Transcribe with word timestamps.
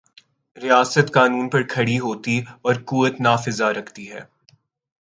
ریاست 0.57 1.13
قانون 1.13 1.49
پر 1.49 1.63
کھڑی 1.63 1.99
ہوتی 1.99 2.39
اور 2.61 2.75
قوت 2.85 3.21
نافذہ 3.21 3.63
رکھتی 3.63 4.11
ہے۔ 4.11 4.21